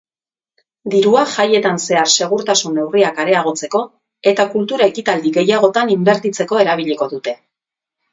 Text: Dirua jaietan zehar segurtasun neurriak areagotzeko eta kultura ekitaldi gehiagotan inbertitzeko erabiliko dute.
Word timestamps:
Dirua 0.91 1.25
jaietan 1.33 1.75
zehar 1.89 2.07
segurtasun 2.13 2.73
neurriak 2.77 3.21
areagotzeko 3.23 3.81
eta 4.31 4.47
kultura 4.55 4.87
ekitaldi 4.93 5.33
gehiagotan 5.39 5.93
inbertitzeko 5.97 6.63
erabiliko 6.65 7.09
dute. 7.13 7.37